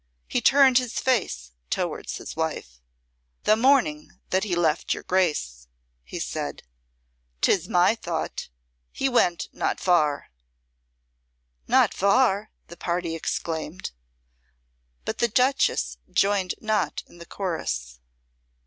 [0.27, 2.81] He turned his face towards his wife.
[3.43, 5.67] "The morning that he left your Grace,"
[6.03, 6.63] he said,
[7.41, 8.49] "'tis my thought
[8.91, 10.31] he went not far."
[11.67, 13.91] "Not far?" the party exclaimed,
[15.05, 17.99] but the Duchess joined not in the chorus.